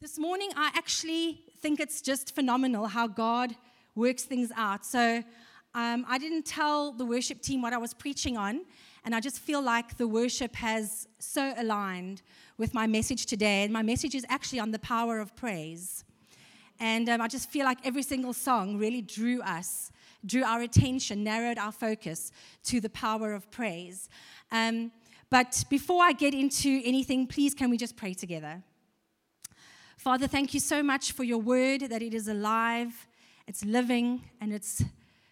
[0.00, 3.56] This morning, I actually think it's just phenomenal how God
[3.96, 4.86] works things out.
[4.86, 5.24] So,
[5.74, 8.64] um, I didn't tell the worship team what I was preaching on,
[9.04, 12.22] and I just feel like the worship has so aligned
[12.58, 13.64] with my message today.
[13.64, 16.04] And my message is actually on the power of praise.
[16.78, 19.90] And um, I just feel like every single song really drew us,
[20.24, 22.30] drew our attention, narrowed our focus
[22.66, 24.08] to the power of praise.
[24.52, 24.92] Um,
[25.28, 28.62] but before I get into anything, please can we just pray together?
[29.98, 33.08] Father, thank you so much for your word, that it is alive,
[33.48, 34.84] it's living, and it's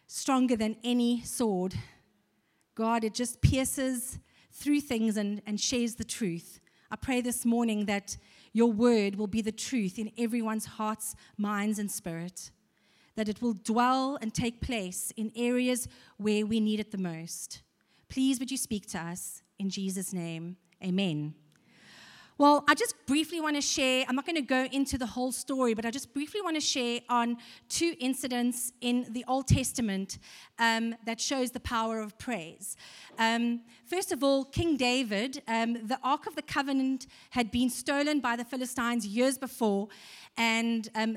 [0.08, 1.76] stronger than any sword.
[2.74, 4.18] God, it just pierces
[4.52, 6.58] through things and, and shares the truth.
[6.90, 8.16] I pray this morning that
[8.52, 12.50] your word will be the truth in everyone's hearts, minds, and spirit,
[13.14, 17.62] that it will dwell and take place in areas where we need it the most.
[18.08, 19.42] Please, would you speak to us?
[19.60, 21.34] In Jesus' name, amen.
[22.38, 25.32] Well, I just briefly want to share, I'm not going to go into the whole
[25.32, 27.38] story, but I just briefly want to share on
[27.70, 30.18] two incidents in the Old Testament
[30.58, 32.76] um, that shows the power of praise.
[33.18, 38.20] Um, first of all, King David, um, the Ark of the Covenant had been stolen
[38.20, 39.88] by the Philistines years before,
[40.36, 41.16] and um,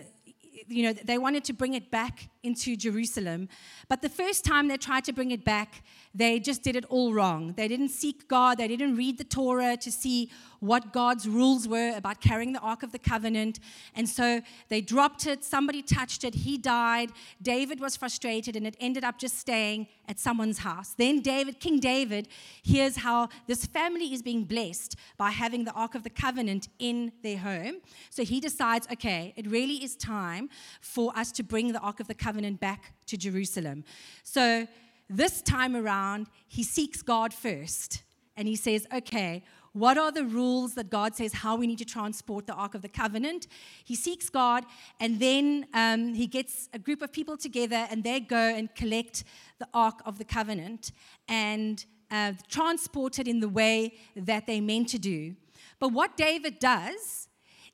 [0.69, 3.49] you know, they wanted to bring it back into Jerusalem.
[3.87, 7.13] But the first time they tried to bring it back, they just did it all
[7.13, 7.53] wrong.
[7.55, 11.95] They didn't seek God, they didn't read the Torah to see what God's rules were
[11.95, 13.59] about carrying the Ark of the Covenant.
[13.95, 17.11] And so they dropped it, somebody touched it, he died.
[17.41, 20.93] David was frustrated, and it ended up just staying at someone's house.
[20.97, 22.27] Then David, King David,
[22.61, 27.11] hears how this family is being blessed by having the Ark of the Covenant in
[27.23, 27.75] their home.
[28.09, 30.49] So he decides, okay, it really is time
[30.81, 33.83] for us to bring the Ark of the Covenant back to Jerusalem.
[34.23, 34.67] So
[35.09, 38.03] this time around, he seeks God first.
[38.37, 41.85] And he says, okay, what are the rules that God says how we need to
[41.85, 43.47] transport the Ark of the Covenant?
[43.83, 44.63] He seeks God,
[44.99, 49.23] and then um, he gets a group of people together, and they go and collect
[49.59, 50.91] the Ark of the Covenant
[51.27, 55.35] and uh, transport it in the way that they meant to do.
[55.79, 57.27] But what David does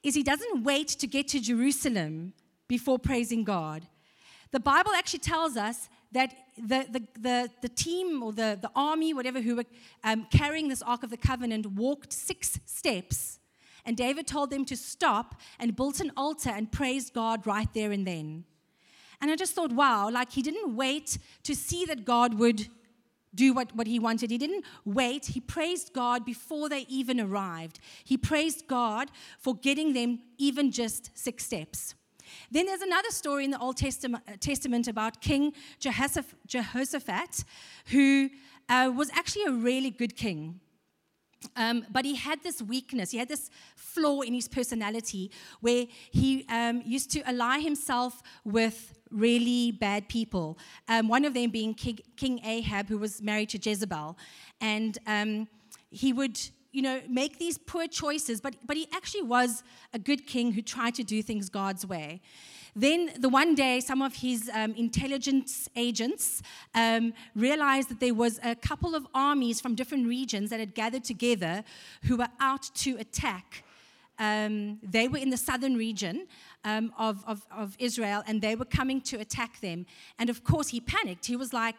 [0.04, 2.34] is he doesn't wait to get to Jerusalem
[2.68, 3.88] before praising God.
[4.52, 9.14] The Bible actually tells us that the, the, the, the, team or the, the army,
[9.14, 9.66] whatever, who were
[10.04, 13.40] um, carrying this Ark of the Covenant walked six steps.
[13.86, 17.92] And David told them to stop and built an altar and praised God right there
[17.92, 18.46] and then.
[19.22, 22.68] And I just thought, wow, like he didn't wait to see that God would
[23.34, 24.32] do what, what he wanted.
[24.32, 25.26] He didn't wait.
[25.28, 27.80] He praised God before they even arrived.
[28.04, 31.96] He praised God for getting them even just six steps.
[32.52, 37.44] Then there's another story in the Old Testament about King Jehoshaphat,
[37.88, 38.30] who
[38.69, 40.59] uh, was actually a really good king.
[41.56, 45.31] Um, but he had this weakness, he had this flaw in his personality
[45.62, 50.58] where he um, used to ally himself with really bad people.
[50.88, 54.18] Um, one of them being King, Ahab, who was married to Jezebel.
[54.59, 55.47] And um,
[55.90, 56.40] he would
[56.75, 59.63] you know, make these poor choices, but, but he actually was
[59.94, 62.19] a good king who tried to do things God's way.
[62.75, 66.41] Then, the one day, some of his um, intelligence agents
[66.74, 71.06] um, realized that there was a couple of armies from different regions that had gathered
[71.06, 71.64] together
[72.03, 73.64] who were out to attack.
[74.19, 76.28] Um, they were in the southern region
[76.66, 79.85] um, of, of, of Israel, and they were coming to attack them.
[80.19, 81.25] And of course, he panicked.
[81.25, 81.78] He was like,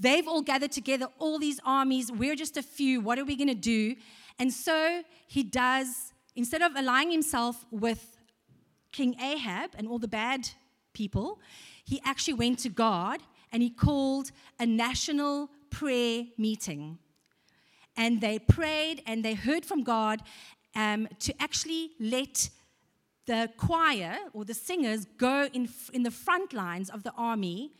[0.00, 2.12] They've all gathered together, all these armies.
[2.12, 3.00] We're just a few.
[3.00, 3.96] What are we going to do?
[4.38, 8.18] And so he does, instead of allying himself with
[8.92, 10.48] King Ahab and all the bad
[10.92, 11.40] people,
[11.84, 13.20] he actually went to God
[13.52, 16.98] and he called a national prayer meeting.
[17.96, 20.22] And they prayed and they heard from God
[20.74, 22.50] um, to actually let
[23.26, 27.72] the choir or the singers go in, in the front lines of the army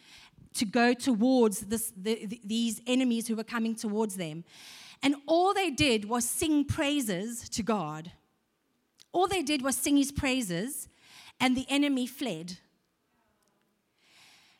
[0.54, 4.44] to go towards this, the, the, these enemies who were coming towards them.
[5.03, 8.12] And all they did was sing praises to God.
[9.12, 10.88] All they did was sing his praises,
[11.41, 12.59] and the enemy fled.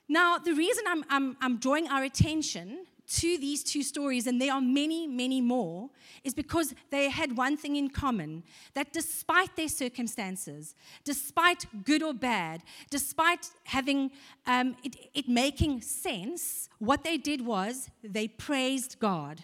[0.09, 4.53] Now, the reason I'm, I'm, I'm drawing our attention to these two stories, and there
[4.53, 5.91] are many, many more,
[6.25, 8.43] is because they had one thing in common
[8.75, 10.75] that despite their circumstances,
[11.05, 14.11] despite good or bad, despite having
[14.47, 19.43] um, it, it making sense, what they did was they praised God.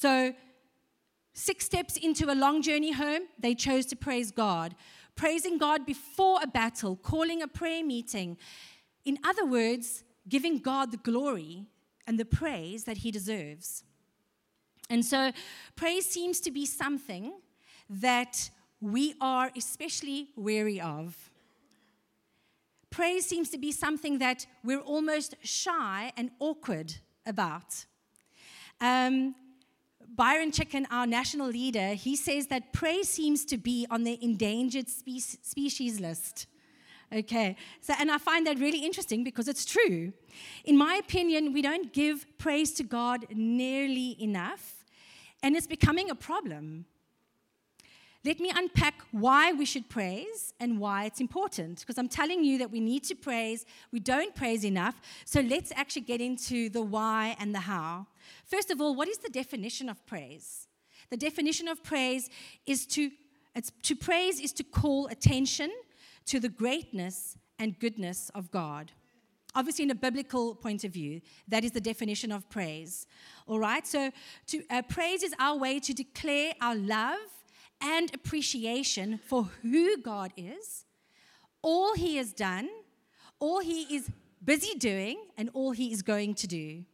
[0.00, 0.32] So,
[1.34, 4.74] six steps into a long journey home, they chose to praise God.
[5.14, 8.38] Praising God before a battle, calling a prayer meeting.
[9.04, 11.66] In other words, giving God the glory
[12.06, 13.84] and the praise that He deserves.
[14.88, 15.32] And so,
[15.76, 17.34] praise seems to be something
[17.90, 18.48] that
[18.80, 21.30] we are especially wary of.
[22.88, 26.94] Praise seems to be something that we're almost shy and awkward
[27.26, 27.84] about.
[28.80, 29.34] Um,
[30.16, 34.88] Byron Chicken, our national leader, he says that praise seems to be on the endangered
[34.88, 36.46] spe- species list.
[37.12, 40.12] Okay, so and I find that really interesting because it's true.
[40.64, 44.84] In my opinion, we don't give praise to God nearly enough,
[45.42, 46.84] and it's becoming a problem.
[48.22, 51.80] Let me unpack why we should praise and why it's important.
[51.80, 55.00] Because I'm telling you that we need to praise, we don't praise enough.
[55.24, 58.06] So let's actually get into the why and the how.
[58.44, 60.68] First of all, what is the definition of praise?
[61.08, 62.28] The definition of praise
[62.66, 63.10] is to
[63.82, 65.72] to praise is to call attention
[66.26, 68.92] to the greatness and goodness of God.
[69.56, 73.06] Obviously, in a biblical point of view, that is the definition of praise.
[73.48, 74.12] All right, so
[74.46, 77.18] to, uh, praise is our way to declare our love
[77.80, 80.84] and appreciation for who God is,
[81.62, 82.68] all He has done,
[83.38, 84.10] all He is
[84.44, 86.84] busy doing, and all He is going to do.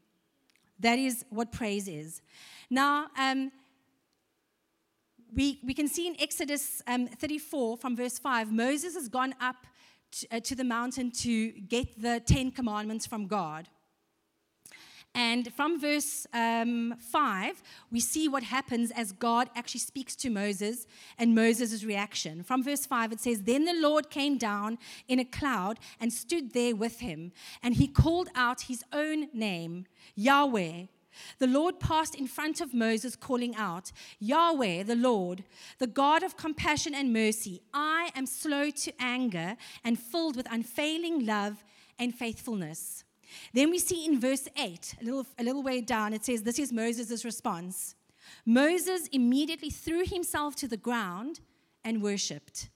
[0.80, 2.22] That is what praise is.
[2.70, 3.50] Now, um,
[5.34, 9.66] we, we can see in Exodus um, 34 from verse 5, Moses has gone up
[10.12, 13.68] to, uh, to the mountain to get the Ten Commandments from God.
[15.16, 20.86] And from verse um, 5, we see what happens as God actually speaks to Moses
[21.16, 22.42] and Moses' reaction.
[22.42, 24.76] From verse 5, it says, Then the Lord came down
[25.08, 27.32] in a cloud and stood there with him,
[27.62, 29.86] and he called out his own name,
[30.16, 30.82] Yahweh.
[31.38, 35.44] The Lord passed in front of Moses, calling out, Yahweh, the Lord,
[35.78, 41.24] the God of compassion and mercy, I am slow to anger and filled with unfailing
[41.24, 41.64] love
[41.98, 43.05] and faithfulness
[43.52, 46.58] then we see in verse 8, a little, a little way down, it says, This
[46.58, 47.94] is Moses' response.
[48.44, 51.40] Moses immediately threw himself to the ground
[51.84, 52.68] and worshiped.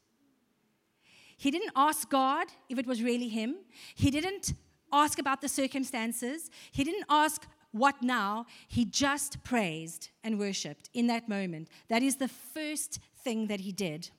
[1.37, 3.57] He didn't ask God if it was really him.
[3.95, 4.55] He didn't
[4.93, 6.51] ask about the circumstances.
[6.71, 8.47] He didn't ask what now.
[8.69, 11.69] He just praised and worshiped in that moment.
[11.89, 14.11] That is the first thing that he did.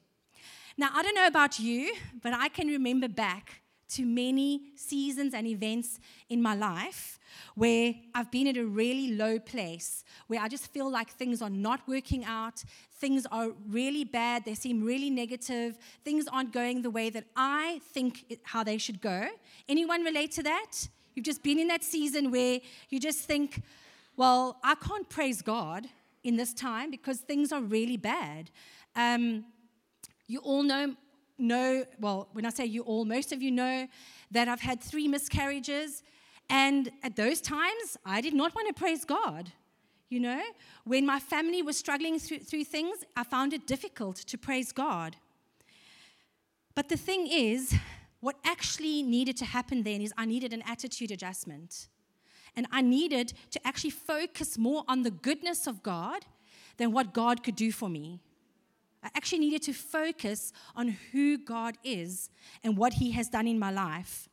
[0.78, 3.62] Now, I don't know about you, but I can remember back
[3.92, 6.00] to many seasons and events
[6.30, 7.20] in my life
[7.56, 11.50] where I've been at a really low place, where I just feel like things are
[11.50, 16.90] not working out, things are really bad, they seem really negative, things aren't going the
[16.90, 19.28] way that I think how they should go.
[19.68, 20.88] Anyone relate to that?
[21.16, 22.60] You've just been in that season where
[22.90, 23.62] you just think,
[24.16, 25.88] well, I can't praise God
[26.24, 28.52] in this time because things are really bad.
[28.96, 29.46] Um,
[30.28, 30.96] you all know
[31.42, 33.88] know, well, when I say you all, most of you know
[34.32, 36.04] that I've had three miscarriages.
[36.50, 39.52] And at those times, I did not want to praise God.
[40.10, 40.42] You know,
[40.84, 45.16] when my family was struggling through, through things, I found it difficult to praise God.
[46.76, 47.74] But the thing is,
[48.20, 51.88] what actually needed to happen then is I needed an attitude adjustment.
[52.56, 56.26] And I needed to actually focus more on the goodness of God
[56.78, 58.20] than what God could do for me.
[59.04, 62.30] I actually needed to focus on who God is
[62.64, 64.30] and what He has done in my life.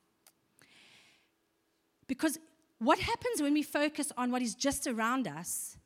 [2.06, 2.38] Because
[2.78, 5.76] what happens when we focus on what is just around us,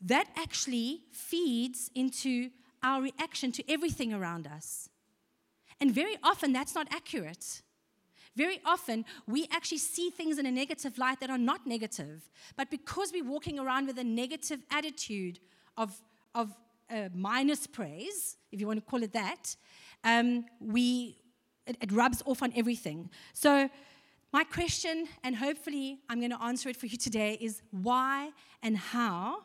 [0.00, 2.50] that actually feeds into
[2.82, 4.88] our reaction to everything around us.
[5.80, 7.62] And very often that's not accurate.
[8.34, 12.30] Very often, we actually see things in a negative light that are not negative.
[12.56, 15.38] But because we're walking around with a negative attitude
[15.76, 16.00] of,
[16.34, 16.54] of
[16.92, 19.56] uh, minus praise, if you want to call it that,
[20.04, 21.16] um, we,
[21.66, 23.08] it, it rubs off on everything.
[23.32, 23.70] So,
[24.32, 28.30] my question, and hopefully I'm going to answer it for you today, is why
[28.62, 29.44] and how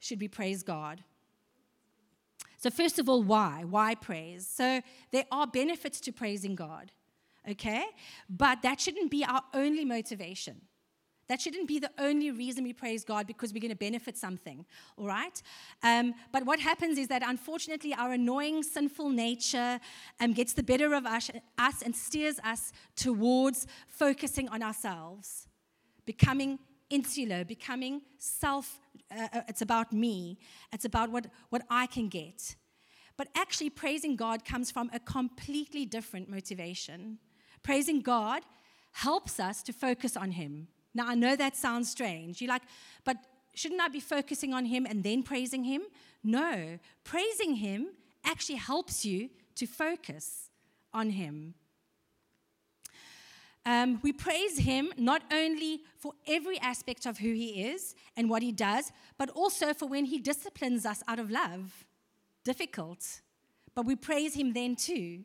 [0.00, 1.04] should we praise God?
[2.56, 3.64] So, first of all, why?
[3.68, 4.46] Why praise?
[4.46, 4.80] So,
[5.12, 6.92] there are benefits to praising God,
[7.48, 7.84] okay?
[8.28, 10.62] But that shouldn't be our only motivation.
[11.28, 14.64] That shouldn't be the only reason we praise God because we're going to benefit something,
[14.98, 15.42] all right?
[15.82, 19.80] Um, but what happens is that unfortunately our annoying, sinful nature
[20.20, 25.48] um, gets the better of us, us and steers us towards focusing on ourselves,
[26.04, 26.58] becoming
[26.90, 30.38] insular, becoming self, uh, uh, it's about me,
[30.72, 32.56] it's about what, what I can get.
[33.16, 37.18] But actually, praising God comes from a completely different motivation.
[37.62, 38.42] Praising God
[38.92, 40.68] helps us to focus on Him.
[40.94, 42.40] Now, I know that sounds strange.
[42.40, 42.62] You're like,
[43.04, 43.16] but
[43.54, 45.82] shouldn't I be focusing on Him and then praising Him?
[46.22, 46.78] No.
[47.02, 47.88] Praising Him
[48.24, 50.50] actually helps you to focus
[50.92, 51.54] on Him.
[53.66, 58.42] Um, we praise Him not only for every aspect of who He is and what
[58.42, 61.86] He does, but also for when He disciplines us out of love.
[62.44, 63.20] Difficult.
[63.74, 65.24] but we praise Him then too.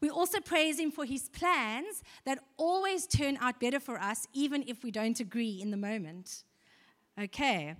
[0.00, 4.64] We also praise Him for His plans that always turn out better for us, even
[4.66, 6.44] if we don't agree in the moment.
[7.20, 7.74] Okay,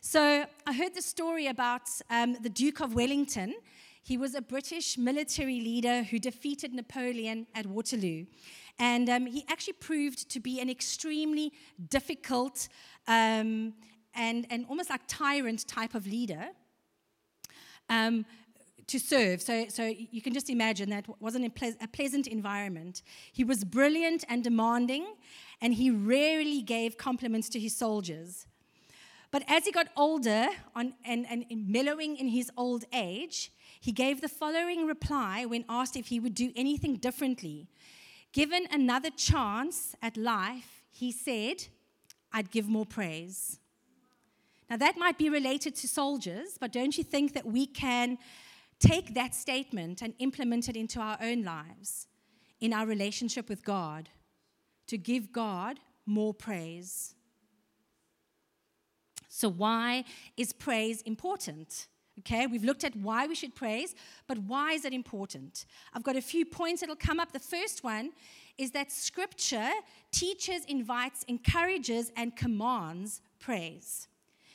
[0.00, 3.54] so I heard the story about um, the Duke of Wellington.
[4.04, 8.26] He was a British military leader who defeated Napoleon at Waterloo.
[8.78, 11.52] And um, he actually proved to be an extremely
[11.88, 12.68] difficult
[13.08, 13.72] um,
[14.14, 16.48] and, and almost like tyrant type of leader.
[17.88, 18.26] Um,
[18.86, 19.40] to serve.
[19.42, 23.02] So, so you can just imagine that wasn't a, ple- a pleasant environment.
[23.32, 25.06] He was brilliant and demanding,
[25.60, 28.46] and he rarely gave compliments to his soldiers.
[29.30, 33.50] But as he got older on, and, and mellowing in his old age,
[33.80, 37.66] he gave the following reply when asked if he would do anything differently.
[38.32, 41.66] Given another chance at life, he said,
[42.32, 43.58] I'd give more praise.
[44.70, 48.18] Now, that might be related to soldiers, but don't you think that we can
[48.78, 52.06] take that statement and implement it into our own lives,
[52.60, 54.08] in our relationship with God,
[54.86, 57.14] to give God more praise.
[59.28, 60.04] So, why
[60.36, 61.88] is praise important?
[62.20, 63.94] Okay, we've looked at why we should praise,
[64.28, 65.66] but why is it important?
[65.92, 67.32] I've got a few points that'll come up.
[67.32, 68.12] The first one
[68.56, 69.70] is that scripture
[70.12, 74.06] teaches, invites, encourages, and commands praise.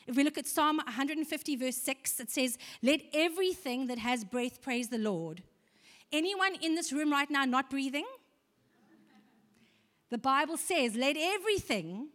[0.10, 4.60] If we look at Psalm 150, verse 6, it says, Let everything that has breath
[4.60, 5.44] praise the Lord.
[6.12, 8.08] Anyone in this room right now not breathing?
[10.10, 12.08] The Bible says, Let everything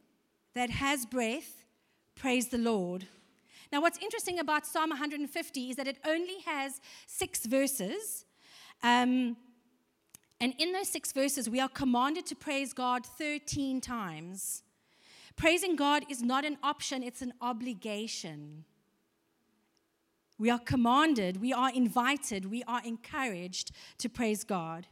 [0.54, 1.64] that has breath
[2.16, 3.06] praise the Lord.
[3.70, 8.24] Now, what's interesting about Psalm 150 is that it only has six verses.
[8.82, 9.36] Um,
[10.40, 14.63] and in those six verses, we are commanded to praise God 13 times.
[15.36, 18.64] Praising God is not an option, it's an obligation.
[20.38, 24.86] We are commanded, we are invited, we are encouraged to praise God.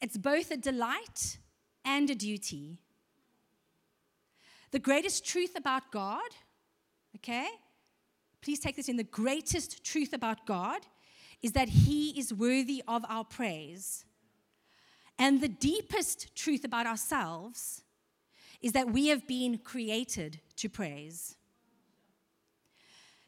[0.00, 1.38] It's both a delight
[1.84, 2.78] and a duty.
[4.70, 6.30] The greatest truth about God,
[7.16, 7.48] okay?
[8.42, 8.96] Please take this in.
[8.96, 10.82] The greatest truth about God
[11.42, 14.04] is that He is worthy of our praise.
[15.18, 17.82] And the deepest truth about ourselves
[18.60, 21.36] is that we have been created to praise.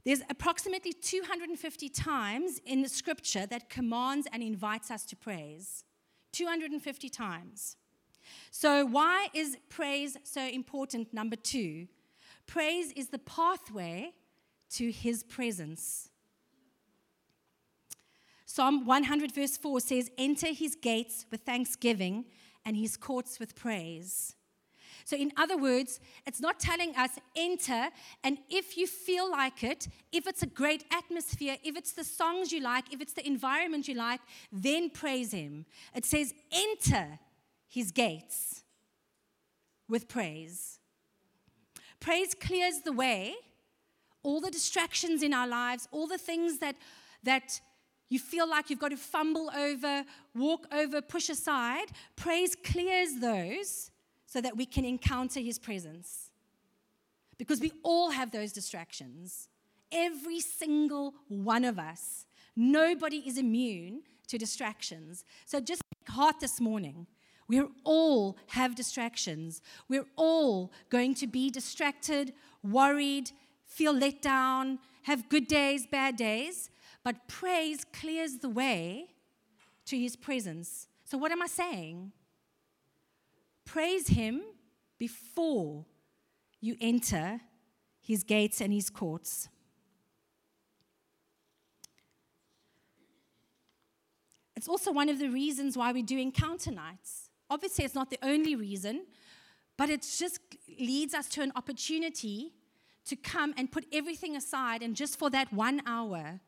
[0.05, 5.85] There's approximately 250 times in the scripture that commands and invites us to praise.
[6.33, 7.77] 250 times.
[8.51, 11.13] So, why is praise so important?
[11.13, 11.89] Number two,
[12.47, 14.15] praise is the pathway
[14.71, 16.09] to his presence.
[18.47, 22.25] Psalm 100, verse 4 says, Enter his gates with thanksgiving
[22.65, 24.35] and his courts with praise.
[25.04, 27.88] So, in other words, it's not telling us enter,
[28.23, 32.52] and if you feel like it, if it's a great atmosphere, if it's the songs
[32.52, 34.21] you like, if it's the environment you like,
[34.52, 35.66] then praise Him.
[35.95, 37.19] It says enter
[37.69, 38.62] His gates
[39.88, 40.78] with praise.
[41.99, 43.35] Praise clears the way,
[44.23, 46.76] all the distractions in our lives, all the things that,
[47.25, 47.61] that
[48.09, 50.04] you feel like you've got to fumble over,
[50.35, 51.88] walk over, push aside.
[52.16, 53.90] Praise clears those
[54.31, 56.31] so that we can encounter His presence.
[57.37, 59.49] Because we all have those distractions.
[59.91, 62.27] Every single one of us.
[62.55, 65.25] Nobody is immune to distractions.
[65.47, 67.09] So just take heart this morning.
[67.49, 69.63] We all have distractions.
[69.89, 72.33] We're all going to be distracted,
[72.63, 73.33] worried,
[73.67, 76.71] feel let down, have good days, bad days.
[77.03, 79.07] But praise clears the way
[79.87, 80.87] to his presence.
[81.05, 82.13] So, what am I saying?
[83.73, 84.43] Praise Him
[84.99, 85.85] before
[86.61, 87.41] you enter
[88.00, 89.49] His gates and His courts.
[94.57, 97.31] It's also one of the reasons why we do encounter nights.
[97.49, 99.07] Obviously, it's not the only reason,
[99.77, 100.41] but it just
[100.81, 102.55] leads us to an opportunity
[103.05, 106.41] to come and put everything aside and just for that one hour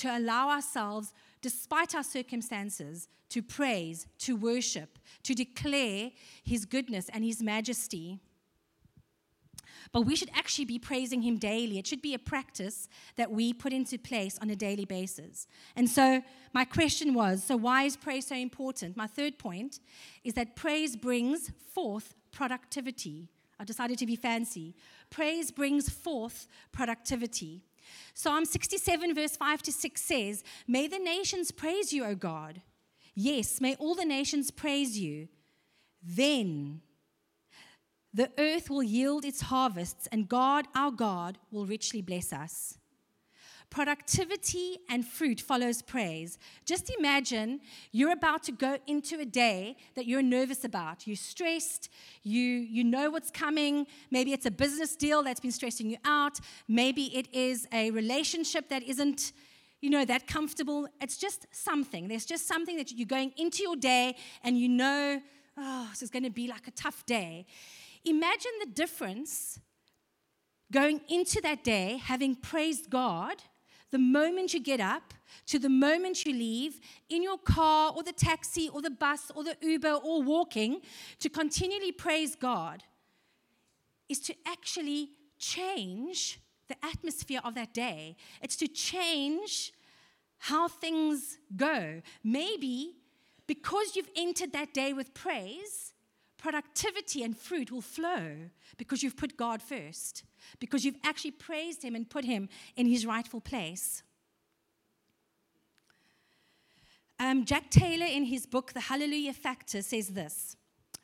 [0.00, 6.10] to allow ourselves despite our circumstances, to praise, to worship, to declare
[6.42, 8.18] His goodness and His majesty.
[9.92, 11.78] But we should actually be praising Him daily.
[11.78, 15.46] It should be a practice that we put into place on a daily basis.
[15.76, 18.96] And so, my question was so, why is praise so important?
[18.96, 19.80] My third point
[20.24, 23.28] is that praise brings forth productivity.
[23.58, 24.74] I decided to be fancy.
[25.10, 27.62] Praise brings forth productivity.
[28.14, 32.62] Psalm 67, verse 5 to 6 says, May the nations praise you, O God.
[33.14, 35.28] Yes, may all the nations praise you.
[36.02, 36.80] Then
[38.12, 42.78] the earth will yield its harvests, and God, our God, will richly bless us.
[43.70, 46.38] Productivity and fruit follows praise.
[46.66, 47.60] Just imagine
[47.92, 51.06] you're about to go into a day that you're nervous about.
[51.06, 51.88] You're stressed,
[52.22, 53.86] you, you know what's coming.
[54.10, 56.40] Maybe it's a business deal that's been stressing you out.
[56.68, 59.32] Maybe it is a relationship that isn't
[59.80, 60.86] you know, that comfortable.
[61.00, 62.08] It's just something.
[62.08, 65.22] There's just something that you're going into your day and you know,
[65.56, 67.46] oh, this is going to be like a tough day.
[68.04, 69.58] Imagine the difference
[70.70, 73.42] going into that day having praised God
[73.90, 75.14] the moment you get up
[75.46, 79.44] to the moment you leave in your car or the taxi or the bus or
[79.44, 80.80] the Uber or walking
[81.18, 82.84] to continually praise God
[84.08, 88.16] is to actually change the atmosphere of that day.
[88.42, 89.72] It's to change
[90.38, 92.00] how things go.
[92.22, 92.96] Maybe
[93.46, 95.92] because you've entered that day with praise,
[96.38, 98.50] productivity and fruit will flow
[98.80, 100.24] because you've put God first,
[100.58, 104.02] because you've actually praised Him and put Him in His rightful place.
[107.18, 110.56] Um, Jack Taylor, in his book, The Hallelujah Factor, says this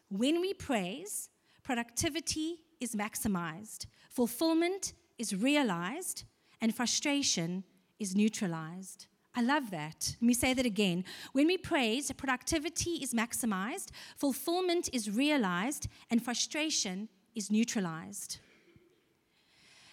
[0.09, 1.29] When we praise,
[1.63, 6.25] productivity is maximized, fulfillment is realized,
[6.63, 7.63] and frustration
[7.99, 9.07] is neutralized.
[9.35, 10.17] I love that.
[10.23, 11.05] Let me say that again.
[11.33, 18.39] When we praise, productivity is maximized, fulfillment is realized, and frustration is neutralized.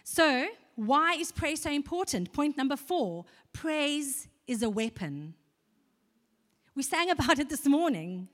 [0.04, 2.34] So, why is praise so important?
[2.34, 5.36] Point number four praise is a weapon.
[6.76, 8.30] We sang about it this morning.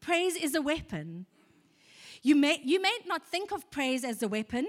[0.00, 1.26] Praise is a weapon.
[2.22, 4.66] You may, you may not think of praise as a weapon,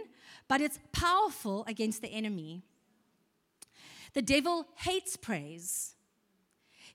[0.47, 2.61] but it's powerful against the enemy.
[4.13, 5.94] The devil hates praise.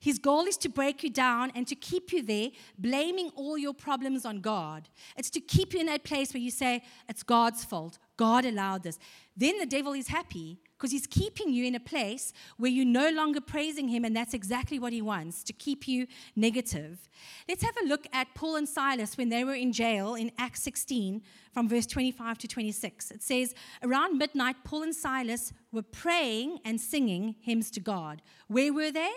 [0.01, 3.75] His goal is to break you down and to keep you there, blaming all your
[3.75, 4.89] problems on God.
[5.15, 7.99] It's to keep you in that place where you say, It's God's fault.
[8.17, 8.97] God allowed this.
[9.37, 13.11] Then the devil is happy because he's keeping you in a place where you're no
[13.11, 17.07] longer praising him, and that's exactly what he wants to keep you negative.
[17.47, 20.63] Let's have a look at Paul and Silas when they were in jail in Acts
[20.63, 21.21] 16
[21.53, 23.11] from verse 25 to 26.
[23.11, 28.23] It says, Around midnight, Paul and Silas were praying and singing hymns to God.
[28.47, 29.11] Where were they?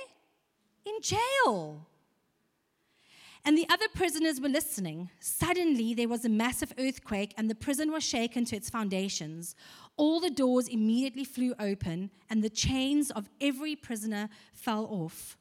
[0.84, 1.86] In jail.
[3.46, 5.10] And the other prisoners were listening.
[5.20, 9.54] Suddenly, there was a massive earthquake, and the prison was shaken to its foundations.
[9.98, 15.36] All the doors immediately flew open, and the chains of every prisoner fell off.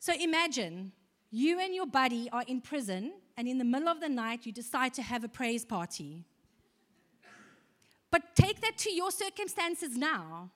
[0.00, 0.92] So imagine
[1.30, 4.52] you and your buddy are in prison, and in the middle of the night, you
[4.52, 6.24] decide to have a praise party.
[8.10, 10.50] But take that to your circumstances now.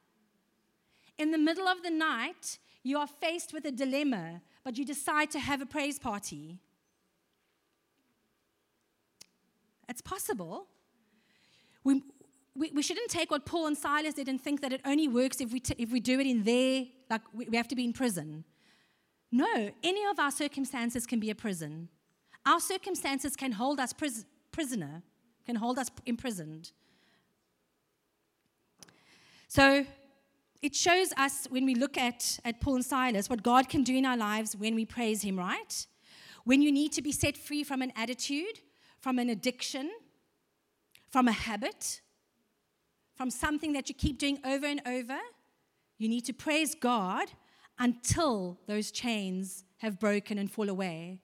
[1.18, 5.30] In the middle of the night, you are faced with a dilemma, but you decide
[5.32, 6.58] to have a praise party.
[9.88, 10.66] It's possible.
[11.84, 12.02] We,
[12.54, 15.40] we, we shouldn't take what Paul and Silas did and think that it only works
[15.40, 17.84] if we, t- if we do it in there, like we, we have to be
[17.84, 18.44] in prison.
[19.32, 21.88] No, any of our circumstances can be a prison.
[22.46, 25.02] Our circumstances can hold us pris- prisoner,
[25.46, 26.72] can hold us imprisoned.
[29.48, 29.84] So
[30.62, 33.96] it shows us when we look at, at Paul and Silas what God can do
[33.96, 35.86] in our lives when we praise Him, right?
[36.44, 38.60] When you need to be set free from an attitude,
[38.98, 39.90] from an addiction,
[41.08, 42.00] from a habit,
[43.14, 45.18] from something that you keep doing over and over,
[45.98, 47.28] you need to praise God
[47.78, 51.20] until those chains have broken and fall away.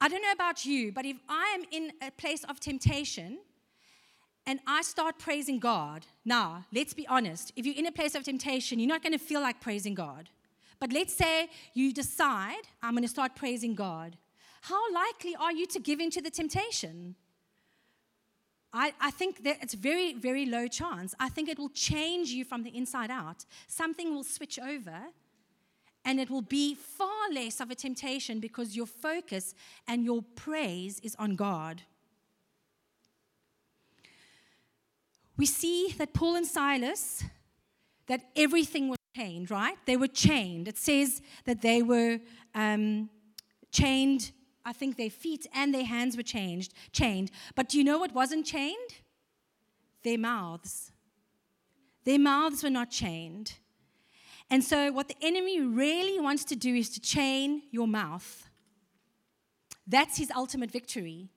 [0.00, 3.38] I don't know about you, but if I am in a place of temptation,
[4.46, 6.06] and I start praising God.
[6.24, 7.52] Now, let's be honest.
[7.56, 10.28] If you're in a place of temptation, you're not going to feel like praising God.
[10.78, 14.16] But let's say you decide, I'm going to start praising God.
[14.62, 17.16] How likely are you to give in to the temptation?
[18.72, 21.14] I, I, think that it's very, very low chance.
[21.18, 23.46] I think it will change you from the inside out.
[23.68, 24.98] Something will switch over,
[26.04, 29.54] and it will be far less of a temptation because your focus
[29.88, 31.82] and your praise is on God.
[35.36, 37.24] We see that Paul and Silas,
[38.06, 39.76] that everything was chained, right?
[39.86, 40.68] They were chained.
[40.68, 42.20] It says that they were
[42.54, 43.10] um,
[43.72, 44.32] chained.
[44.64, 47.30] I think their feet and their hands were changed, chained.
[47.54, 48.90] But do you know what wasn't chained?
[50.02, 50.92] Their mouths.
[52.04, 53.54] Their mouths were not chained.
[54.48, 58.48] And so, what the enemy really wants to do is to chain your mouth.
[59.88, 61.30] That's his ultimate victory,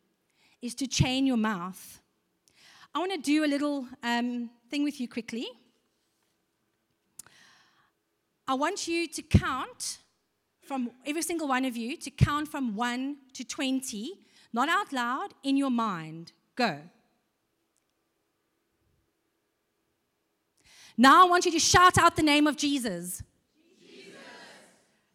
[0.62, 1.99] is to chain your mouth.
[2.94, 5.48] I want to do a little um, thing with you quickly.
[8.48, 10.00] I want you to count
[10.64, 14.14] from every single one of you to count from 1 to 20,
[14.54, 16.32] not out loud, in your mind.
[16.56, 16.80] Go.
[20.98, 23.22] Now I want you to shout out the name of Jesus.
[23.80, 24.16] Jesus.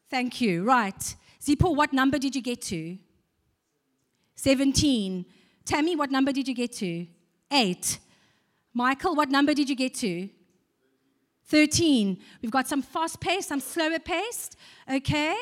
[0.08, 0.64] Thank you.
[0.64, 1.16] Right.
[1.40, 2.96] Zipo, what number did you get to?
[4.36, 5.26] 17.
[5.64, 7.06] Tammy, what number did you get to?
[7.50, 7.98] 8.
[8.72, 10.28] Michael, what number did you get to?
[11.46, 12.18] 13.
[12.42, 14.56] We've got some fast paced, some slower paced.
[14.90, 15.36] Okay.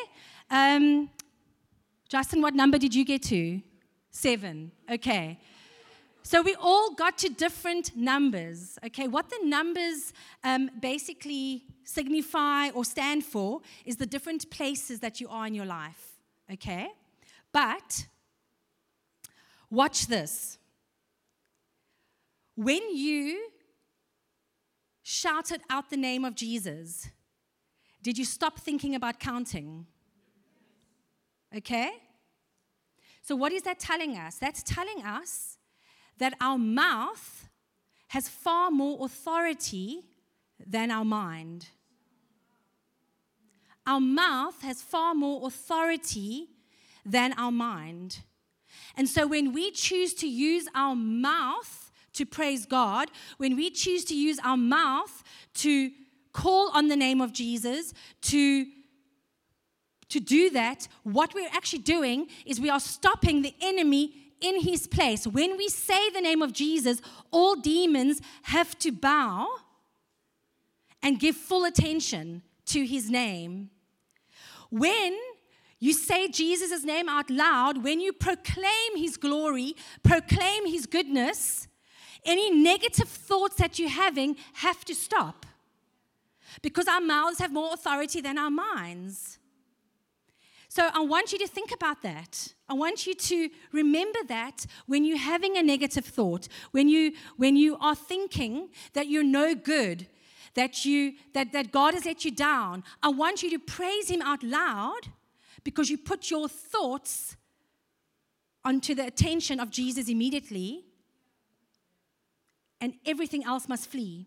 [0.50, 1.10] Um,
[2.08, 3.60] Justin, what number did you get to?
[4.10, 4.72] Seven.
[4.90, 5.38] Okay.
[6.22, 8.78] So we all got to different numbers.
[8.86, 10.12] Okay, what the numbers
[10.44, 15.66] um, basically signify or stand for is the different places that you are in your
[15.66, 16.18] life.
[16.52, 16.88] Okay,
[17.52, 18.06] but
[19.68, 20.58] watch this.
[22.54, 23.48] When you
[25.02, 27.08] shouted out the name of Jesus,
[28.02, 29.86] did you stop thinking about counting?
[31.56, 31.90] Okay?
[33.22, 34.36] So, what is that telling us?
[34.36, 35.58] That's telling us
[36.18, 37.48] that our mouth
[38.08, 40.02] has far more authority
[40.66, 41.68] than our mind.
[43.86, 46.48] Our mouth has far more authority
[47.04, 48.20] than our mind.
[48.96, 51.81] And so when we choose to use our mouth
[52.14, 55.22] to praise God, when we choose to use our mouth
[55.54, 55.90] to
[56.32, 58.66] call on the name of Jesus, to
[60.08, 64.86] to do that, what we're actually doing is we are stopping the enemy in his
[64.86, 65.26] place.
[65.26, 69.48] When we say the name of Jesus, all demons have to bow
[71.02, 73.70] and give full attention to his name.
[74.70, 75.18] When
[75.78, 81.68] you say Jesus' name out loud, when you proclaim his glory, proclaim his goodness,
[82.24, 85.46] any negative thoughts that you're having have to stop.
[86.60, 89.38] Because our mouths have more authority than our minds.
[90.68, 92.54] So I want you to think about that.
[92.66, 97.56] I want you to remember that when you're having a negative thought, when you when
[97.56, 100.06] you are thinking that you're no good,
[100.54, 104.22] that you that, that God has let you down, I want you to praise him
[104.22, 105.08] out loud
[105.62, 107.36] because you put your thoughts
[108.64, 110.84] onto the attention of Jesus immediately,
[112.82, 114.26] and everything else must flee.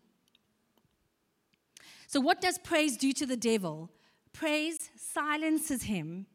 [2.08, 3.92] So, what does praise do to the devil?
[4.32, 6.28] Praise silences him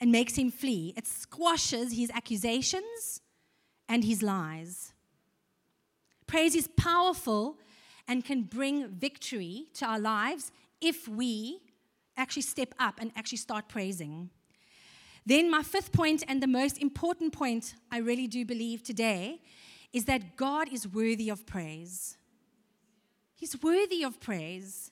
[0.00, 0.94] and makes him flee.
[0.96, 3.20] It squashes his accusations
[3.88, 4.94] and his lies.
[6.26, 7.58] Praise is powerful
[8.08, 11.60] and can bring victory to our lives if we
[12.16, 14.30] actually step up and actually start praising.
[15.26, 19.42] Then, my fifth point, and the most important point I really do believe today,
[19.92, 22.16] is that God is worthy of praise.
[23.34, 24.90] He's worthy of praise.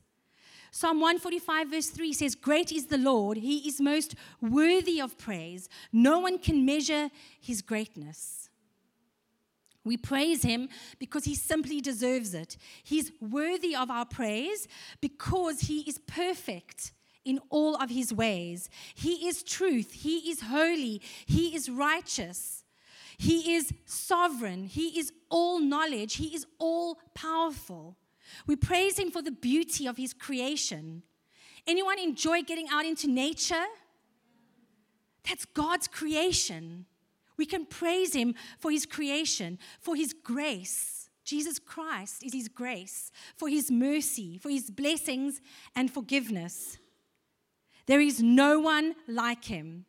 [0.70, 5.68] Psalm 145, verse 3 says, Great is the Lord, he is most worthy of praise.
[5.92, 8.50] No one can measure his greatness.
[9.84, 12.56] We praise him because he simply deserves it.
[12.82, 14.66] He's worthy of our praise
[15.00, 16.92] because he is perfect
[17.24, 18.68] in all of his ways.
[18.94, 22.63] He is truth, he is holy, he is righteous.
[23.18, 24.64] He is sovereign.
[24.64, 26.16] He is all knowledge.
[26.16, 27.96] He is all powerful.
[28.46, 31.02] We praise Him for the beauty of His creation.
[31.66, 33.64] Anyone enjoy getting out into nature?
[35.28, 36.86] That's God's creation.
[37.36, 41.08] We can praise Him for His creation, for His grace.
[41.24, 45.40] Jesus Christ is His grace, for His mercy, for His blessings
[45.74, 46.78] and forgiveness.
[47.86, 49.86] There is no one like Him.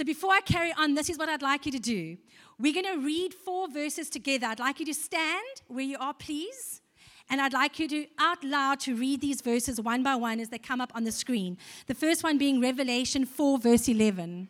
[0.00, 2.16] So before I carry on, this is what I'd like you to do.
[2.58, 4.46] We're going to read four verses together.
[4.46, 6.80] I'd like you to stand where you are, please.
[7.28, 10.48] And I'd like you to out loud to read these verses one by one as
[10.48, 11.58] they come up on the screen.
[11.86, 14.48] The first one being Revelation 4, verse 11.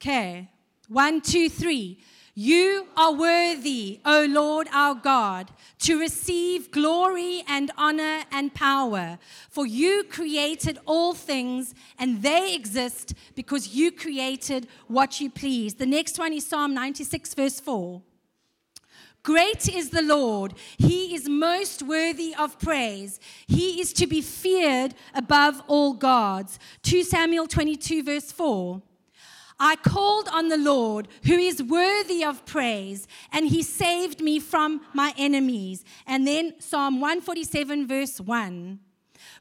[0.00, 0.48] Okay,
[0.88, 2.00] one, two, three.
[2.36, 9.18] You are worthy, O Lord our God, to receive glory and honor and power,
[9.48, 15.74] for you created all things and they exist because you created what you please.
[15.74, 18.02] The next one is Psalm 96, verse 4.
[19.22, 20.54] Great is the Lord.
[20.76, 23.20] He is most worthy of praise.
[23.46, 26.58] He is to be feared above all gods.
[26.82, 28.82] 2 Samuel 22, verse 4.
[29.58, 34.80] I called on the Lord, who is worthy of praise, and he saved me from
[34.92, 35.84] my enemies.
[36.06, 38.80] And then Psalm 147, verse 1.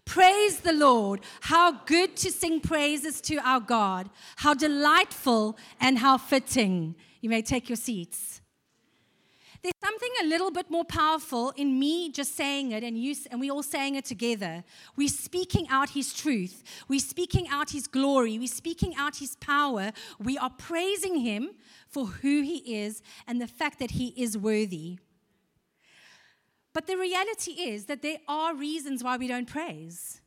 [0.06, 1.21] Praise the Lord.
[1.41, 4.10] How good to sing praises to our God.
[4.38, 6.95] How delightful and how fitting.
[7.21, 8.41] You may take your seats.
[9.63, 13.39] There's something a little bit more powerful in me just saying it and you and
[13.39, 14.65] we all saying it together.
[14.97, 16.63] We're speaking out his truth.
[16.89, 18.38] We're speaking out his glory.
[18.38, 19.93] We're speaking out his power.
[20.19, 21.52] We are praising him
[21.88, 24.99] for who he is and the fact that he is worthy.
[26.73, 30.19] But the reality is that there are reasons why we don't praise.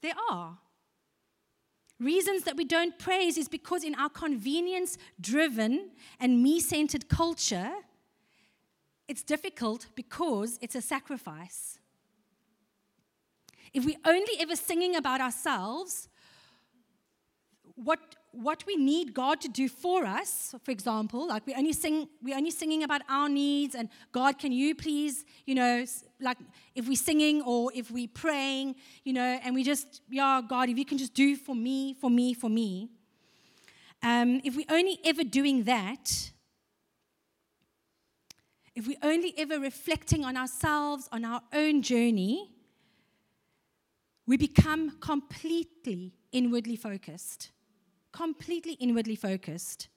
[0.00, 0.56] There are.
[2.04, 5.90] Reasons that we don't praise is because in our convenience driven
[6.20, 7.72] and me centered culture,
[9.08, 11.78] it's difficult because it's a sacrifice.
[13.72, 16.10] If we're only ever singing about ourselves,
[17.74, 18.00] what,
[18.34, 22.36] what we need God to do for us, for example, like we only sing, we're
[22.36, 25.84] only singing about our needs and God, can you please, you know,
[26.20, 26.38] like
[26.74, 30.76] if we're singing or if we're praying, you know, and we just, yeah, God, if
[30.76, 32.88] you can just do for me, for me, for me.
[34.02, 36.30] Um, if we're only ever doing that,
[38.74, 42.50] if we're only ever reflecting on ourselves, on our own journey,
[44.26, 47.52] we become completely inwardly focused
[48.14, 49.88] completely inwardly focused.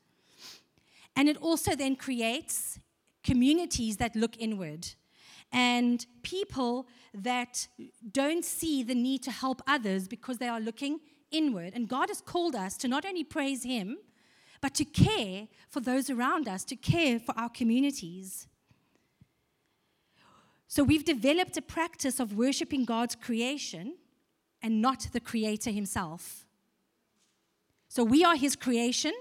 [1.16, 2.80] And it also then creates
[3.24, 4.88] communities that look inward
[5.52, 7.68] and people that
[8.12, 11.00] don't see the need to help others because they are looking
[11.32, 11.74] inward.
[11.76, 13.98] And God has called us to not only praise Him,
[14.62, 18.48] but to care for those around us, to care for our communities.
[20.68, 23.96] So we've developed a practice of worshiping God's creation
[24.62, 26.47] and not the Creator Himself.
[27.90, 29.14] So we are his creation,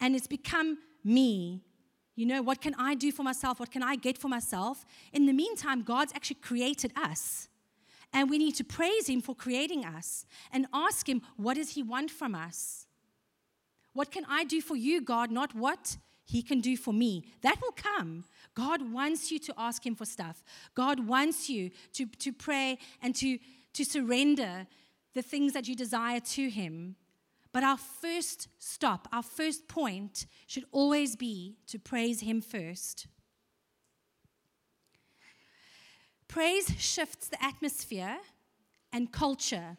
[0.00, 1.62] and it's become me.
[2.14, 3.60] You know, what can I do for myself?
[3.60, 4.84] What can I get for myself?
[5.12, 7.48] In the meantime, God's actually created us.
[8.12, 11.82] And we need to praise him for creating us and ask him, what does he
[11.82, 12.86] want from us?
[13.94, 15.30] What can I do for you, God?
[15.30, 17.24] Not what he can do for me.
[17.40, 18.24] That will come.
[18.54, 20.44] God wants you to ask him for stuff.
[20.74, 23.38] God wants you to, to pray and to,
[23.72, 24.66] to surrender
[25.14, 26.96] the things that you desire to him.
[27.52, 33.06] But our first stop, our first point should always be to praise Him first.
[36.28, 38.16] Praise shifts the atmosphere
[38.90, 39.76] and culture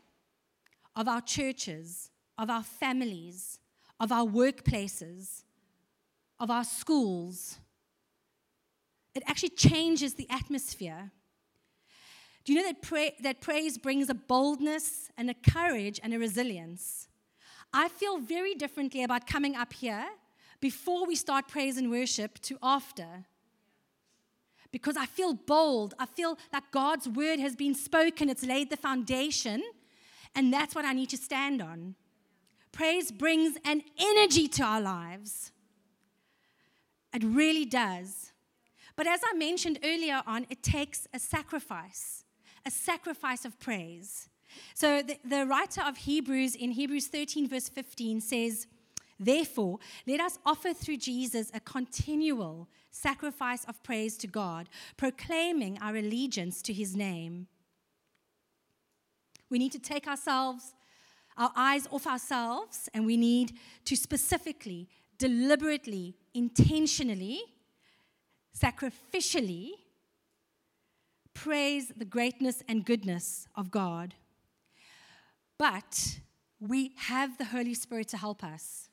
[0.96, 3.60] of our churches, of our families,
[4.00, 5.44] of our workplaces,
[6.40, 7.58] of our schools.
[9.16, 11.12] It actually changes the atmosphere.
[12.44, 16.20] Do you know that, pra- that praise brings a boldness and a courage and a
[16.20, 17.08] resilience?
[17.74, 20.06] I feel very differently about coming up here
[20.62, 23.26] before we start praise and worship to after.
[24.72, 25.94] Because I feel bold.
[25.98, 29.64] I feel like God's word has been spoken, it's laid the foundation,
[30.36, 31.96] and that's what I need to stand on.
[32.72, 35.52] Praise brings an energy to our lives.
[37.14, 38.32] It really does.
[38.96, 42.24] But as I mentioned earlier on, it takes a sacrifice,
[42.66, 44.30] a sacrifice of praise.
[44.74, 48.68] So the, the writer of Hebrews in Hebrews 13, verse 15 says,
[49.20, 55.96] Therefore, let us offer through Jesus a continual sacrifice of praise to God, proclaiming our
[55.96, 57.48] allegiance to his name.
[59.50, 60.74] We need to take ourselves,
[61.38, 63.54] our eyes off ourselves, and we need
[63.86, 67.42] to specifically, deliberately, intentionally,
[68.58, 69.72] sacrificially
[71.34, 74.14] praise the greatness and goodness of God.
[75.58, 76.20] But
[76.60, 78.90] we have the Holy Spirit to help us.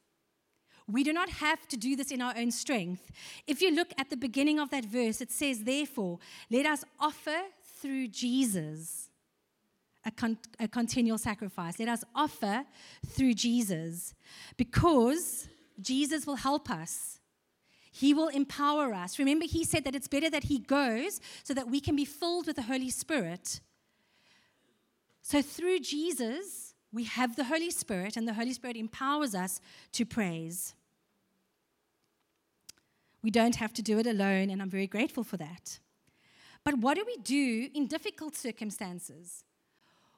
[0.87, 3.11] We do not have to do this in our own strength.
[3.47, 6.19] If you look at the beginning of that verse, it says, Therefore,
[6.51, 7.37] let us offer
[7.81, 9.09] through Jesus
[10.05, 11.79] a, con- a continual sacrifice.
[11.79, 12.65] Let us offer
[13.07, 14.15] through Jesus
[14.57, 15.49] because
[15.81, 17.21] Jesus will help us.
[17.93, 19.19] He will empower us.
[19.19, 22.47] Remember, he said that it's better that he goes so that we can be filled
[22.47, 23.61] with the Holy Spirit
[25.23, 29.61] so through Jesus, we have the Holy Spirit, and the Holy Spirit empowers us
[29.93, 30.75] to praise.
[33.23, 35.79] We don't have to do it alone, and I'm very grateful for that.
[36.65, 39.45] But what do we do in difficult circumstances?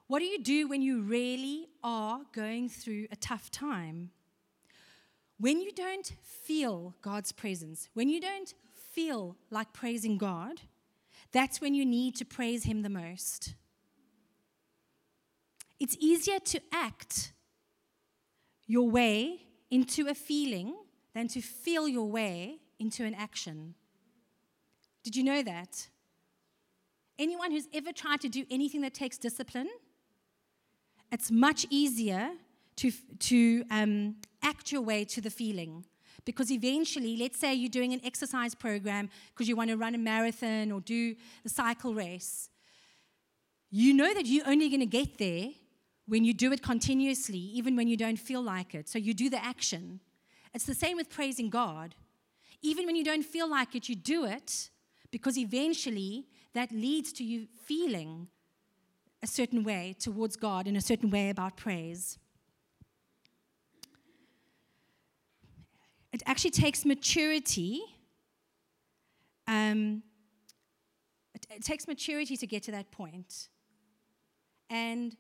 [0.07, 4.11] What do you do when you really are going through a tough time?
[5.39, 8.55] When you don't feel God's presence, when you don't
[8.93, 10.61] feel like praising God,
[11.33, 13.55] that's when you need to praise Him the most.
[15.83, 17.33] It's easier to act
[18.69, 20.77] your way into a feeling
[21.13, 23.75] than to feel your way into an action.
[25.03, 25.89] Did you know that?
[27.19, 29.69] Anyone who's ever tried to do anything that takes discipline,
[31.11, 32.31] it's much easier
[32.77, 35.85] to, to um, act your way to the feeling.
[36.25, 39.99] Because eventually, let's say you're doing an exercise program because you want to run a
[39.99, 42.51] marathon or do the cycle race.
[43.73, 45.49] You know that you're only going to get there
[46.07, 48.89] when you do it continuously, even when you don't feel like it.
[48.89, 50.01] So you do the action.
[50.55, 51.95] It's the same with praising God.
[52.61, 54.71] Even when you don't feel like it, you do it
[55.11, 58.29] because eventually that leads to you feeling
[59.23, 62.19] a certain way towards God in a certain way about praise.
[66.13, 67.83] It actually takes maturity.
[69.47, 70.03] Um,
[71.35, 73.49] it, it takes maturity to get to that point.
[74.69, 75.17] And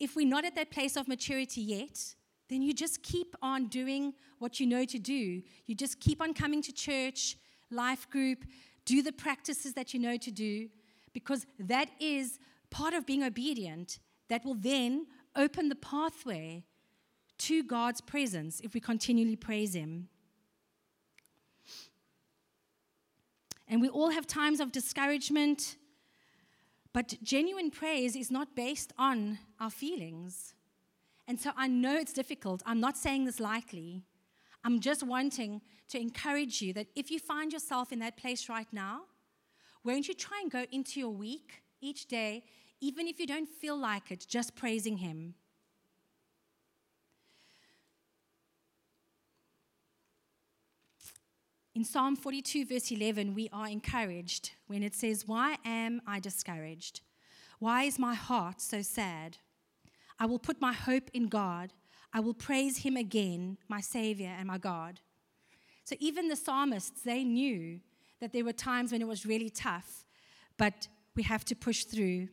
[0.00, 2.14] if we're not at that place of maturity yet,
[2.48, 5.42] then you just keep on doing what you know to do.
[5.66, 7.36] You just keep on coming to church,
[7.70, 8.44] life group,
[8.84, 10.68] do the practices that you know to do,
[11.12, 12.38] because that is
[12.70, 16.64] part of being obedient that will then open the pathway
[17.38, 20.08] to God's presence if we continually praise Him.
[23.66, 25.76] And we all have times of discouragement,
[26.94, 30.54] but genuine praise is not based on our feelings.
[31.26, 32.62] And so I know it's difficult.
[32.64, 34.04] I'm not saying this lightly.
[34.62, 38.68] I'm just wanting to encourage you that if you find yourself in that place right
[38.72, 39.02] now,
[39.82, 42.44] won't you try and go into your week each day,
[42.80, 45.34] even if you don't feel like it, just praising Him?
[51.74, 57.00] In Psalm 42, verse 11, we are encouraged when it says, Why am I discouraged?
[57.58, 59.38] Why is my heart so sad?
[60.20, 61.72] I will put my hope in God.
[62.12, 65.00] I will praise him again, my Savior and my God.
[65.82, 67.80] So even the psalmists, they knew
[68.20, 70.04] that there were times when it was really tough,
[70.56, 72.28] but we have to push through.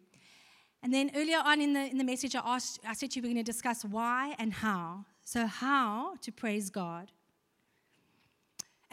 [0.84, 3.28] And then earlier on in the, in the message, I asked, I said you were
[3.28, 5.06] going to discuss why and how.
[5.24, 7.12] So, how to praise God.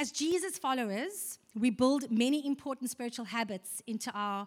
[0.01, 4.47] As Jesus followers, we build many important spiritual habits into our,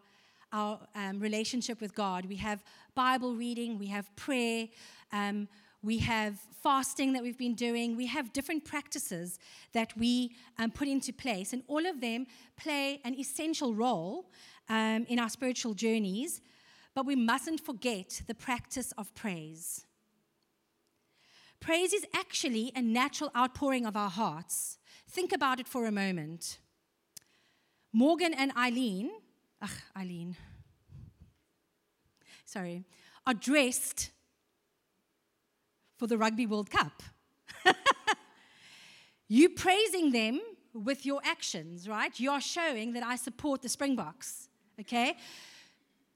[0.53, 2.25] our um, relationship with God.
[2.25, 2.63] We have
[2.95, 4.69] Bible reading, we have prayer,
[5.11, 5.49] um,
[5.83, 9.39] we have fasting that we've been doing, we have different practices
[9.73, 14.31] that we um, put into place, and all of them play an essential role
[14.69, 16.39] um, in our spiritual journeys.
[16.95, 19.83] But we mustn't forget the practice of praise.
[21.59, 24.77] Praise is actually a natural outpouring of our hearts.
[25.11, 26.57] Think about it for a moment.
[27.91, 29.11] Morgan and Eileen,
[29.61, 30.37] ugh, Eileen,
[32.45, 32.85] sorry,
[33.27, 34.11] are dressed
[35.97, 37.03] for the Rugby World Cup.
[39.27, 40.39] you praising them
[40.73, 42.17] with your actions, right?
[42.17, 44.47] You are showing that I support the Springboks,
[44.79, 45.17] okay?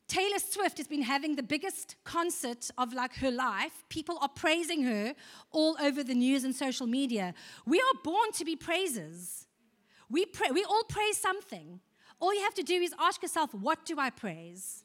[0.08, 3.84] Taylor Swift has been having the biggest concert of like her life.
[3.90, 5.16] People are praising her
[5.52, 7.34] all over the news and social media.
[7.66, 9.48] We are born to be praisers.
[10.10, 11.80] We, pray, we all praise something.
[12.20, 14.84] All you have to do is ask yourself, what do I praise?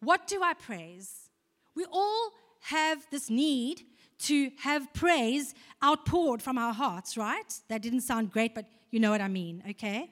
[0.00, 1.30] What do I praise?
[1.74, 3.82] We all have this need
[4.18, 7.52] to have praise outpoured from our hearts, right?
[7.68, 10.10] That didn't sound great, but you know what I mean, okay?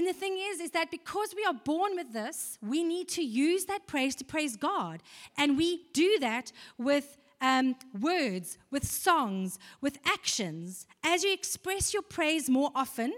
[0.00, 3.22] And the thing is, is that because we are born with this, we need to
[3.22, 5.02] use that praise to praise God.
[5.36, 10.86] And we do that with um, words, with songs, with actions.
[11.04, 13.12] As you express your praise more often,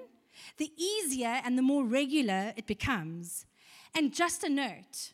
[0.57, 3.47] the easier and the more regular it becomes.
[3.95, 5.12] And just a note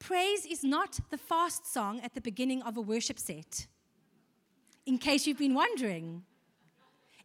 [0.00, 3.66] praise is not the fast song at the beginning of a worship set,
[4.84, 6.24] in case you've been wondering.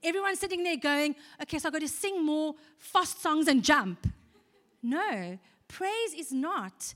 [0.06, 4.08] Everyone's sitting there going, okay, so I've got to sing more fast songs and jump.
[4.84, 6.94] No, praise is not.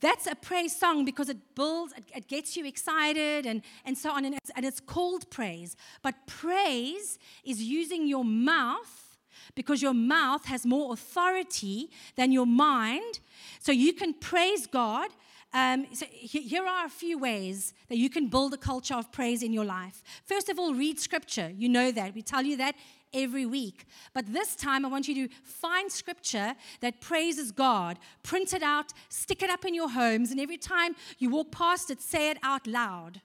[0.00, 4.12] That's a praise song because it builds, it, it gets you excited and, and so
[4.12, 5.76] on, and it's, and it's called praise.
[6.02, 9.16] But praise is using your mouth
[9.54, 13.20] because your mouth has more authority than your mind.
[13.58, 15.10] So you can praise God
[15.52, 19.42] um, so here are a few ways that you can build a culture of praise
[19.42, 20.02] in your life.
[20.24, 21.50] First of all, read scripture.
[21.56, 22.14] You know that.
[22.14, 22.74] We tell you that
[23.14, 23.86] every week.
[24.12, 28.92] But this time, I want you to find scripture that praises God, print it out,
[29.08, 32.36] stick it up in your homes, and every time you walk past it, say it
[32.42, 33.22] out loud.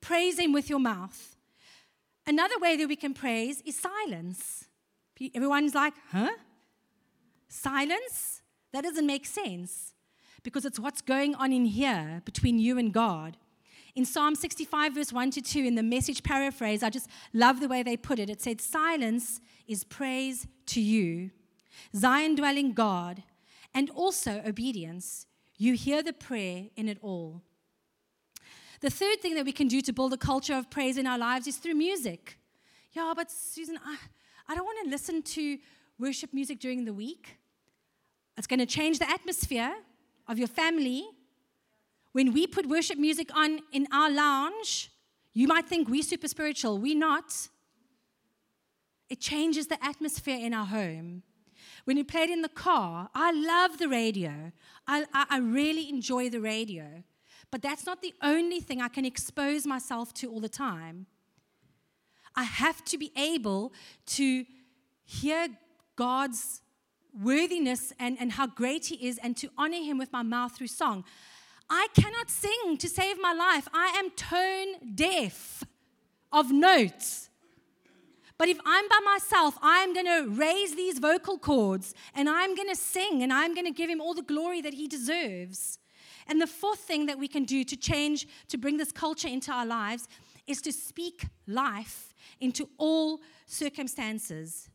[0.00, 1.34] Praise Him with your mouth.
[2.28, 4.66] Another way that we can praise is silence.
[5.34, 6.30] Everyone's like, huh?
[7.48, 8.42] Silence?
[8.72, 9.94] That doesn't make sense
[10.42, 13.36] because it's what's going on in here between you and God.
[13.94, 17.68] In Psalm 65, verse 1 to 2, in the message paraphrase, I just love the
[17.68, 18.30] way they put it.
[18.30, 21.30] It said, Silence is praise to you,
[21.96, 23.22] Zion dwelling God,
[23.74, 25.26] and also obedience.
[25.56, 27.42] You hear the prayer in it all.
[28.80, 31.18] The third thing that we can do to build a culture of praise in our
[31.18, 32.38] lives is through music.
[32.92, 33.96] Yeah, but Susan, I,
[34.46, 35.58] I don't want to listen to
[35.98, 37.38] worship music during the week.
[38.36, 39.74] It's going to change the atmosphere
[40.28, 41.04] of your family,
[42.12, 44.90] when we put worship music on in our lounge,
[45.32, 46.78] you might think we're super spiritual.
[46.78, 47.48] We're not.
[49.08, 51.22] It changes the atmosphere in our home.
[51.84, 53.08] when we play it in the car.
[53.14, 54.52] I love the radio.
[54.86, 57.02] I, I, I really enjoy the radio.
[57.50, 61.06] But that's not the only thing I can expose myself to all the time.
[62.36, 63.72] I have to be able
[64.06, 64.44] to
[65.04, 65.48] hear
[65.96, 66.60] God's
[67.14, 70.68] worthiness and, and how great He is and to honor Him with my mouth through
[70.68, 71.04] song.
[71.70, 73.68] I cannot sing to save my life.
[73.74, 75.64] I am tone deaf
[76.32, 77.28] of notes.
[78.38, 82.68] But if I'm by myself, I'm going to raise these vocal cords and I'm going
[82.68, 85.78] to sing and I'm going to give him all the glory that he deserves.
[86.28, 89.50] And the fourth thing that we can do to change, to bring this culture into
[89.50, 90.06] our lives,
[90.46, 94.70] is to speak life into all circumstances.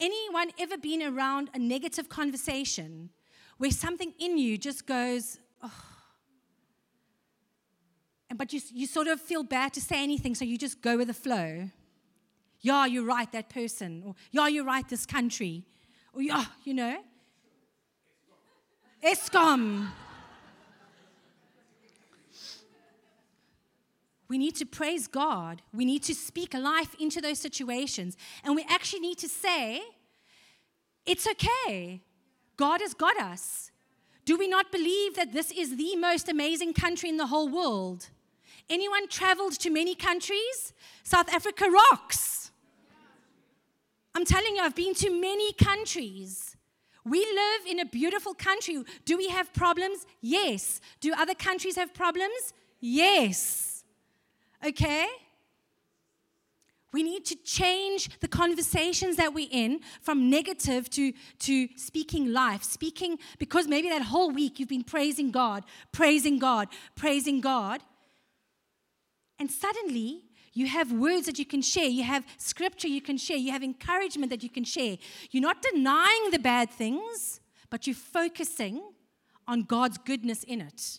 [0.00, 3.10] Anyone ever been around a negative conversation
[3.58, 5.84] where something in you just goes, oh,
[8.30, 10.96] and but you, you sort of feel bad to say anything, so you just go
[10.96, 11.68] with the flow?
[12.60, 14.02] yeah, you're right, that person.
[14.06, 15.64] Or, yeah, you're right, this country.
[16.12, 16.98] Or, yeah, you know.
[19.02, 19.88] Eskom.
[24.30, 25.60] We need to praise God.
[25.74, 28.16] We need to speak life into those situations.
[28.44, 29.82] And we actually need to say,
[31.04, 32.00] it's okay.
[32.56, 33.72] God has got us.
[34.24, 38.10] Do we not believe that this is the most amazing country in the whole world?
[38.68, 40.74] Anyone traveled to many countries?
[41.02, 42.52] South Africa rocks.
[44.14, 46.56] I'm telling you, I've been to many countries.
[47.04, 48.84] We live in a beautiful country.
[49.04, 50.06] Do we have problems?
[50.20, 50.80] Yes.
[51.00, 52.52] Do other countries have problems?
[52.78, 53.69] Yes.
[54.66, 55.06] Okay?
[56.92, 62.64] We need to change the conversations that we're in from negative to, to speaking life,
[62.64, 67.80] speaking, because maybe that whole week you've been praising God, praising God, praising God.
[69.38, 71.86] And suddenly you have words that you can share.
[71.86, 73.36] You have scripture you can share.
[73.36, 74.98] You have encouragement that you can share.
[75.30, 77.40] You're not denying the bad things,
[77.70, 78.82] but you're focusing
[79.46, 80.98] on God's goodness in it.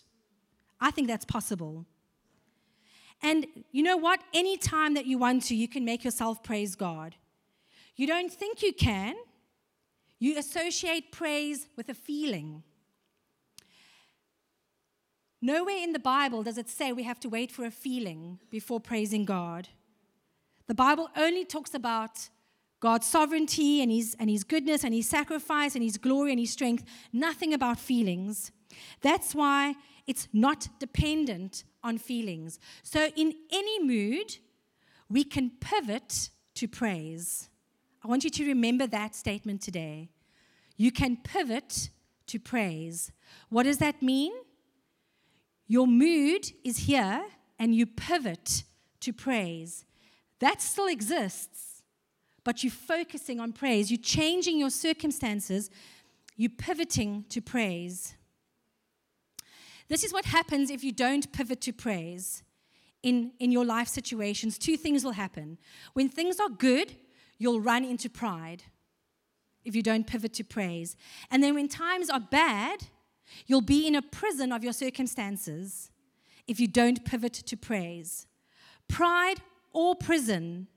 [0.80, 1.84] I think that's possible.
[3.22, 4.20] And you know what?
[4.34, 7.14] Anytime that you want to, you can make yourself praise God.
[7.96, 9.14] You don't think you can,
[10.18, 12.62] you associate praise with a feeling.
[15.40, 18.80] Nowhere in the Bible does it say we have to wait for a feeling before
[18.80, 19.68] praising God.
[20.68, 22.28] The Bible only talks about
[22.80, 26.50] God's sovereignty and his, and his goodness and his sacrifice and his glory and his
[26.50, 28.50] strength, nothing about feelings.
[29.00, 29.74] That's why
[30.06, 32.58] it's not dependent on feelings.
[32.82, 34.36] So, in any mood,
[35.08, 37.48] we can pivot to praise.
[38.04, 40.10] I want you to remember that statement today.
[40.76, 41.90] You can pivot
[42.26, 43.12] to praise.
[43.48, 44.32] What does that mean?
[45.68, 47.24] Your mood is here
[47.58, 48.64] and you pivot
[49.00, 49.84] to praise.
[50.40, 51.82] That still exists,
[52.42, 53.90] but you're focusing on praise.
[53.90, 55.70] You're changing your circumstances,
[56.36, 58.14] you're pivoting to praise.
[59.92, 62.42] This is what happens if you don't pivot to praise
[63.02, 64.58] in, in your life situations.
[64.58, 65.58] Two things will happen.
[65.92, 66.96] When things are good,
[67.38, 68.64] you'll run into pride
[69.64, 70.96] if you don't pivot to praise.
[71.30, 72.88] And then when times are bad,
[73.46, 75.90] You'll be in a prison of your circumstances
[76.46, 78.26] if you don't pivot to praise.
[78.88, 79.36] Pride
[79.72, 80.68] or prison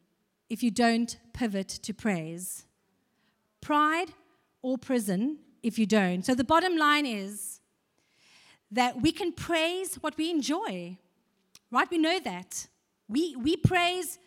[0.49, 2.65] if you don't pivot to praise.
[3.61, 4.13] Pride
[4.61, 6.25] or prison if you don't.
[6.25, 7.54] So the bottom line is
[8.71, 10.97] that we can praise what we enjoy,
[11.71, 11.89] right?
[11.89, 12.67] We know that.
[13.07, 14.17] We, we praise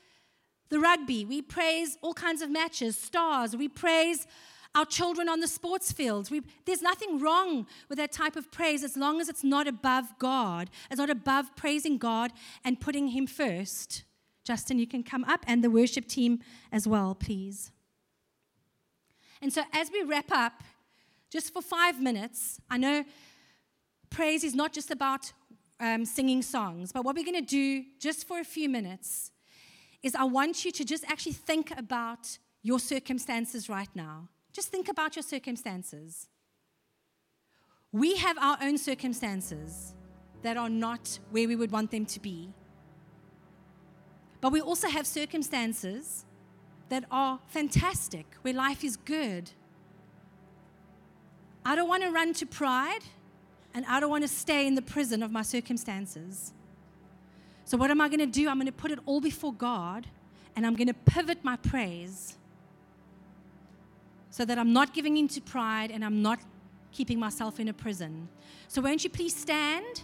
[0.68, 4.26] the rugby, we praise all kinds of matches, stars, we praise
[4.74, 6.30] our children on the sports fields.
[6.30, 10.06] We, there's nothing wrong with that type of praise as long as it's not above
[10.18, 12.32] God, it's not above praising God
[12.64, 14.04] and putting Him first.
[14.44, 16.40] Justin, you can come up, and the worship team
[16.72, 17.70] as well, please.
[19.42, 20.62] And so, as we wrap up,
[21.30, 23.04] just for five minutes, I know
[24.10, 25.32] praise is not just about
[25.80, 29.30] um, singing songs, but what we're going to do just for a few minutes
[30.02, 34.28] is I want you to just actually think about your circumstances right now.
[34.52, 36.28] Just think about your circumstances.
[37.92, 39.94] We have our own circumstances
[40.42, 42.52] that are not where we would want them to be.
[44.40, 46.24] But we also have circumstances
[46.90, 49.50] that are fantastic, where life is good.
[51.64, 53.02] I don't want to run to pride,
[53.78, 56.52] and I don't want to stay in the prison of my circumstances.
[57.64, 58.48] So, what am I going to do?
[58.48, 60.08] I'm going to put it all before God,
[60.56, 62.36] and I'm going to pivot my praise
[64.30, 66.40] so that I'm not giving in to pride and I'm not
[66.90, 68.28] keeping myself in a prison.
[68.66, 70.02] So, won't you please stand?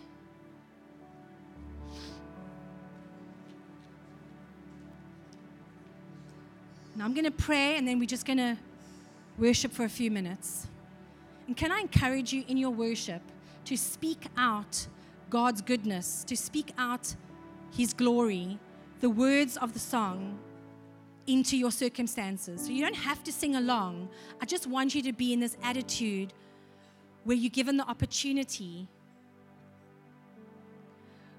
[6.95, 8.57] Now, I'm going to pray and then we're just going to
[9.37, 10.69] worship for a few minutes.
[11.49, 13.21] And can I encourage you in your worship
[13.65, 14.87] to speak out
[15.31, 17.15] God's goodness, to speak out
[17.73, 18.59] His glory,
[19.01, 20.39] the words of the song
[21.27, 22.67] into your circumstances.
[22.67, 24.09] So you don't have to sing along.
[24.41, 26.33] I just want you to be in this attitude
[27.25, 28.87] where you're given the opportunity.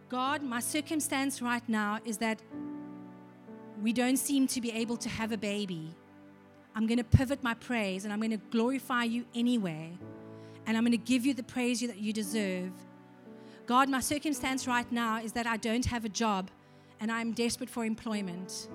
[0.09, 2.41] God, my circumstance right now is that
[3.81, 5.93] we don't seem to be able to have a baby.
[6.75, 9.97] I'm going to pivot my praise and I'm going to glorify you anyway.
[10.65, 12.71] And I'm going to give you the praise that you deserve.
[13.65, 16.51] God, my circumstance right now is that I don't have a job
[16.99, 18.69] and I'm desperate for employment.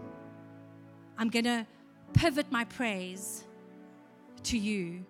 [1.17, 1.67] I'm going to
[2.13, 3.45] pivot my praise
[4.45, 5.05] to you.